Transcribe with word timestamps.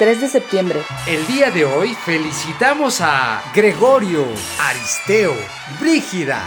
3 0.00 0.18
de 0.18 0.28
septiembre. 0.28 0.80
El 1.06 1.26
día 1.26 1.50
de 1.50 1.66
hoy 1.66 1.94
felicitamos 1.94 3.02
a 3.02 3.42
Gregorio, 3.54 4.24
Aristeo, 4.58 5.34
Brígida. 5.78 6.40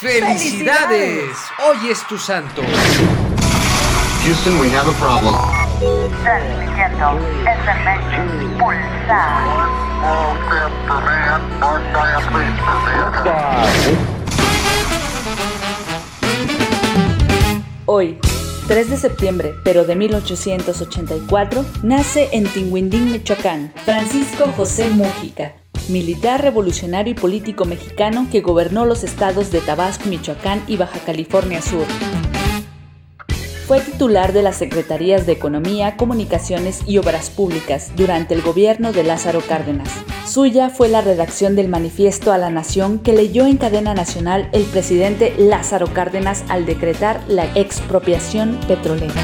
¡Felicidades! 0.00 1.36
Hoy 1.68 1.90
es 1.90 2.02
tu 2.06 2.16
santo. 2.16 2.62
Houston, 4.24 4.58
we 4.58 4.70
have 4.70 4.88
a 4.88 4.94
problem. 4.94 5.34
Transmitiendo 6.22 7.18
SMS 7.44 8.58
Pulsar. 8.58 9.44
Hoy, 17.84 18.18
3 18.66 18.88
de 18.88 18.96
septiembre, 18.96 19.54
pero 19.62 19.84
de 19.84 19.94
1884, 19.94 21.64
nace 21.82 22.30
en 22.32 22.44
Tinguindín, 22.44 23.12
Michoacán, 23.12 23.72
Francisco 23.84 24.46
José 24.56 24.88
Mújica, 24.88 25.52
militar 25.88 26.40
revolucionario 26.40 27.12
y 27.12 27.14
político 27.14 27.66
mexicano 27.66 28.26
que 28.32 28.40
gobernó 28.40 28.86
los 28.86 29.04
estados 29.04 29.50
de 29.50 29.60
Tabasco, 29.60 30.08
Michoacán 30.08 30.64
y 30.66 30.78
Baja 30.78 30.98
California 31.00 31.60
Sur. 31.60 31.84
Fue 33.66 33.80
titular 33.80 34.32
de 34.32 34.42
las 34.42 34.56
Secretarías 34.56 35.26
de 35.26 35.32
Economía, 35.32 35.96
Comunicaciones 35.96 36.80
y 36.86 36.96
Obras 36.96 37.28
Públicas 37.28 37.92
durante 37.96 38.32
el 38.32 38.40
gobierno 38.40 38.92
de 38.92 39.04
Lázaro 39.04 39.42
Cárdenas. 39.46 39.90
Suya 40.26 40.70
fue 40.70 40.88
la 40.88 41.02
redacción 41.02 41.54
del 41.54 41.68
manifiesto 41.68 42.32
a 42.32 42.38
la 42.38 42.48
nación 42.48 42.98
que 42.98 43.12
leyó 43.12 43.46
en 43.46 43.58
cadena 43.58 43.94
nacional 43.94 44.48
el 44.52 44.64
presidente 44.64 45.34
Lázaro 45.38 45.92
Cárdenas 45.92 46.44
al 46.48 46.64
decretar 46.64 47.22
la 47.28 47.44
expropiación 47.54 48.58
petrolera. 48.66 49.22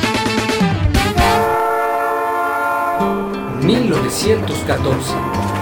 1914. 3.63 5.15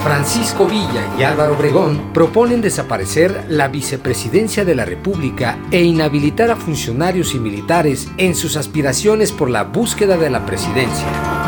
Francisco 0.03 0.65
Villa 0.65 1.13
y 1.17 1.23
Álvaro 1.23 1.53
Obregón 1.53 2.13
proponen 2.13 2.61
desaparecer 2.61 3.45
la 3.49 3.67
vicepresidencia 3.67 4.65
de 4.65 4.75
la 4.75 4.85
República 4.85 5.57
e 5.71 5.83
inhabilitar 5.83 6.51
a 6.51 6.55
funcionarios 6.55 7.33
y 7.33 7.39
militares 7.39 8.07
en 8.17 8.35
sus 8.35 8.55
aspiraciones 8.57 9.31
por 9.31 9.49
la 9.49 9.63
búsqueda 9.63 10.17
de 10.17 10.29
la 10.29 10.45
presidencia. 10.45 11.38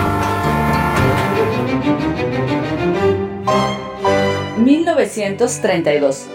1932. 4.72 6.28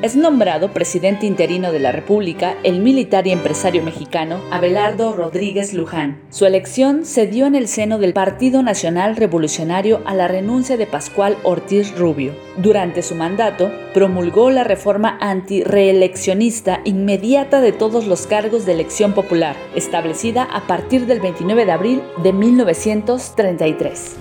Es 0.00 0.16
nombrado 0.16 0.72
presidente 0.72 1.26
interino 1.26 1.72
de 1.72 1.78
la 1.78 1.92
República 1.92 2.56
el 2.64 2.80
militar 2.80 3.26
y 3.26 3.32
empresario 3.32 3.82
mexicano 3.82 4.40
Abelardo 4.50 5.12
Rodríguez 5.12 5.74
Luján. 5.74 6.22
Su 6.30 6.46
elección 6.46 7.04
se 7.04 7.26
dio 7.26 7.44
en 7.44 7.54
el 7.54 7.68
seno 7.68 7.98
del 7.98 8.14
Partido 8.14 8.62
Nacional 8.62 9.14
Revolucionario 9.16 10.00
a 10.06 10.14
la 10.14 10.26
renuncia 10.26 10.78
de 10.78 10.86
Pascual 10.86 11.36
Ortiz 11.42 11.94
Rubio. 11.98 12.32
Durante 12.56 13.02
su 13.02 13.14
mandato, 13.14 13.70
promulgó 13.92 14.50
la 14.50 14.64
reforma 14.64 15.18
antireeleccionista 15.20 16.80
inmediata 16.84 17.60
de 17.60 17.72
todos 17.72 18.06
los 18.06 18.26
cargos 18.26 18.64
de 18.64 18.72
elección 18.72 19.12
popular, 19.12 19.54
establecida 19.74 20.44
a 20.44 20.66
partir 20.66 21.04
del 21.04 21.20
29 21.20 21.66
de 21.66 21.72
abril 21.72 22.02
de 22.22 22.32
1933. 22.32 24.16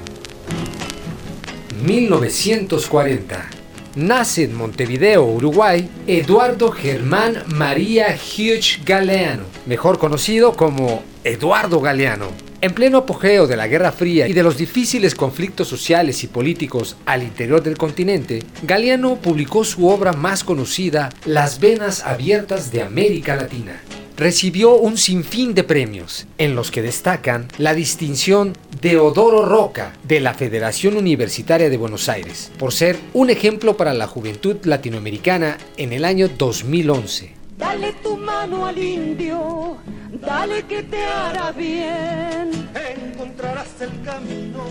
1940. 1.82 3.61
Nace 3.96 4.46
en 4.46 4.56
Montevideo, 4.56 5.26
Uruguay, 5.26 5.90
Eduardo 6.08 6.72
Germán 6.72 7.44
María 7.48 8.16
Hughes 8.16 8.80
Galeano, 8.86 9.44
mejor 9.66 10.00
conocido 10.00 10.54
como 10.54 11.04
Eduardo 11.26 11.82
Galeano. 11.82 12.28
En 12.62 12.74
pleno 12.74 13.00
apogeo 13.00 13.48
de 13.48 13.58
la 13.58 13.68
Guerra 13.68 13.92
Fría 13.92 14.30
y 14.30 14.34
de 14.34 14.44
los 14.44 14.56
difíciles 14.56 15.14
conflictos 15.14 15.68
sociales 15.68 16.24
y 16.24 16.28
políticos 16.28 16.96
al 17.06 17.22
interior 17.24 17.62
del 17.62 17.78
continente, 17.78 18.44
Galeano 18.64 19.18
publicó 19.18 19.66
su 19.66 19.86
obra 19.90 20.14
más 20.14 20.46
conocida, 20.46 21.10
Las 21.26 21.60
Venas 21.60 22.06
Abiertas 22.06 22.72
de 22.72 22.84
América 22.84 23.36
Latina 23.36 23.82
recibió 24.22 24.76
un 24.76 24.98
sinfín 25.00 25.56
de 25.56 25.64
premios, 25.64 26.28
en 26.38 26.54
los 26.54 26.70
que 26.70 26.84
destacan 26.84 27.48
la 27.58 27.74
distinción 27.74 28.54
de 28.80 29.00
Odoro 29.00 29.46
Roca 29.48 29.94
de 30.04 30.20
la 30.20 30.36
Federación 30.36 30.96
Universitaria 30.96 31.72
de 31.72 31.78
Buenos 31.78 32.08
Aires, 32.08 32.52
por 32.60 32.72
ser 32.72 33.00
un 33.16 33.32
ejemplo 33.32 33.76
para 33.78 33.96
la 33.96 34.06
juventud 34.06 34.58
latinoamericana 34.64 35.58
en 35.76 35.92
el 35.92 36.06
año 36.06 36.30
2011. 36.38 37.34
Dale 37.58 37.94
tu 38.04 38.16
mano 38.16 38.68
al 38.68 38.78
indio, 38.78 39.78
dale 40.22 40.68
que 40.68 40.84
te 40.84 41.04
hará 41.04 41.52
bien. 41.52 42.70
Encontrarás 42.76 43.70
el 43.80 43.90
camino 44.06 44.66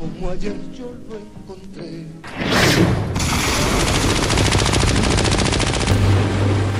como 0.00 0.30
ayer 0.30 0.56
yo 0.76 0.92
lo 1.08 1.16
encontré. 1.16 2.06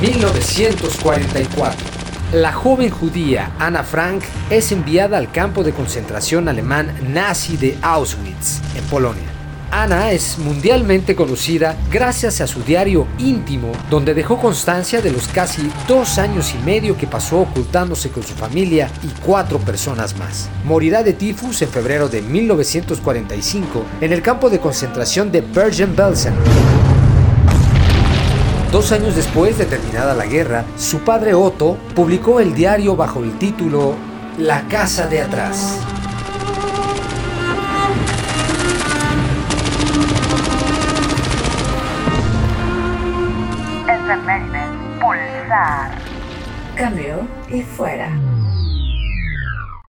1944. 0.00 1.95
La 2.32 2.52
joven 2.52 2.90
judía 2.90 3.52
Anna 3.60 3.84
Frank 3.84 4.24
es 4.50 4.72
enviada 4.72 5.16
al 5.16 5.30
campo 5.30 5.62
de 5.62 5.70
concentración 5.70 6.48
alemán 6.48 6.92
nazi 7.12 7.56
de 7.56 7.78
Auschwitz, 7.80 8.60
en 8.74 8.82
Polonia. 8.86 9.22
Anna 9.70 10.10
es 10.10 10.36
mundialmente 10.38 11.14
conocida 11.14 11.76
gracias 11.88 12.40
a 12.40 12.48
su 12.48 12.64
diario 12.64 13.06
íntimo, 13.18 13.70
donde 13.90 14.12
dejó 14.12 14.38
constancia 14.38 15.00
de 15.00 15.12
los 15.12 15.28
casi 15.28 15.70
dos 15.86 16.18
años 16.18 16.52
y 16.52 16.58
medio 16.64 16.96
que 16.96 17.06
pasó 17.06 17.38
ocultándose 17.42 18.10
con 18.10 18.24
su 18.24 18.34
familia 18.34 18.90
y 19.04 19.08
cuatro 19.24 19.60
personas 19.60 20.18
más. 20.18 20.48
Morirá 20.64 21.04
de 21.04 21.12
tifus 21.12 21.62
en 21.62 21.68
febrero 21.68 22.08
de 22.08 22.22
1945 22.22 23.84
en 24.00 24.12
el 24.12 24.20
campo 24.20 24.50
de 24.50 24.58
concentración 24.58 25.30
de 25.30 25.42
Bergen-Belsen. 25.42 26.34
Dos 28.72 28.92
años 28.92 29.14
después 29.14 29.56
de 29.58 29.64
terminada 29.64 30.14
la 30.14 30.26
guerra, 30.26 30.64
su 30.76 31.00
padre 31.00 31.34
Otto 31.34 31.78
publicó 31.94 32.40
el 32.40 32.54
diario 32.54 32.96
bajo 32.96 33.22
el 33.22 33.38
título 33.38 33.94
La 34.38 34.66
casa 34.68 35.06
de 35.06 35.22
atrás. 35.22 35.80
Cambio 46.76 47.26
y 47.48 47.62
fuera. 47.62 48.10